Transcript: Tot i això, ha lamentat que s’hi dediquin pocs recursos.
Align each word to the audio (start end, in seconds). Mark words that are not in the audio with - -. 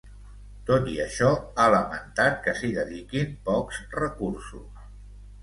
Tot 0.69 0.87
i 0.93 0.95
això, 1.03 1.29
ha 1.55 1.65
lamentat 1.75 2.41
que 2.47 2.55
s’hi 2.61 2.73
dediquin 2.79 3.37
pocs 3.51 3.79
recursos. 4.01 4.83